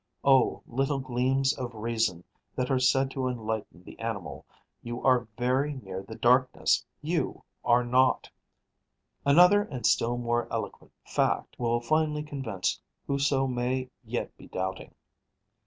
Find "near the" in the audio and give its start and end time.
5.75-6.15